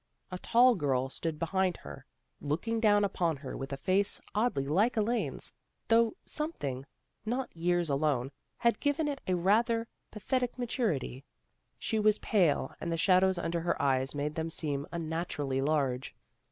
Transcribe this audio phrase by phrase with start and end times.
[0.31, 2.07] A tall girl stood behind her,
[2.39, 5.53] looking down upon her with a face oddly like Elaine's,
[5.89, 6.87] though something
[7.23, 11.23] not years alone had given it a rather pathetic maturity.
[11.77, 16.15] She was pale, and the shadows under her eyes made them seem unnaturally large.